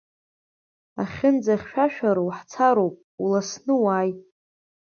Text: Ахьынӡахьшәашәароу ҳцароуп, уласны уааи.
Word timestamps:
Ахьынӡахьшәашәароу 1.01 2.29
ҳцароуп, 2.37 2.95
уласны 3.23 3.73
уааи. 3.83 4.11